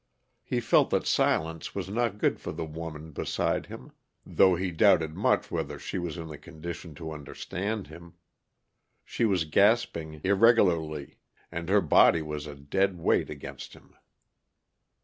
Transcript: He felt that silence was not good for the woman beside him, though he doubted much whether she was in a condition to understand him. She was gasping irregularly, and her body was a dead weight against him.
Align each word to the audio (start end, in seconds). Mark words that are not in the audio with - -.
He 0.41 0.59
felt 0.61 0.89
that 0.89 1.05
silence 1.05 1.75
was 1.75 1.87
not 1.87 2.17
good 2.17 2.39
for 2.39 2.51
the 2.51 2.65
woman 2.65 3.11
beside 3.11 3.67
him, 3.67 3.91
though 4.25 4.55
he 4.55 4.71
doubted 4.71 5.13
much 5.13 5.51
whether 5.51 5.77
she 5.77 5.99
was 5.99 6.17
in 6.17 6.31
a 6.31 6.39
condition 6.39 6.95
to 6.95 7.11
understand 7.11 7.85
him. 7.85 8.15
She 9.05 9.25
was 9.25 9.45
gasping 9.45 10.19
irregularly, 10.23 11.19
and 11.51 11.69
her 11.69 11.81
body 11.81 12.23
was 12.23 12.47
a 12.47 12.55
dead 12.55 12.97
weight 12.97 13.29
against 13.29 13.73
him. 13.73 13.93